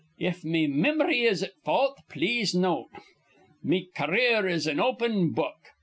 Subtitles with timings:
[0.17, 2.89] If me mim'ry is at fault, please note.
[3.61, 5.57] Me car eer is an open book.